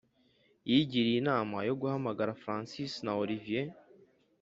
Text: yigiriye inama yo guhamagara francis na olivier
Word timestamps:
yigiriye 0.69 1.17
inama 1.23 1.57
yo 1.67 1.75
guhamagara 1.79 2.37
francis 2.43 2.93
na 3.05 3.11
olivier 3.21 3.67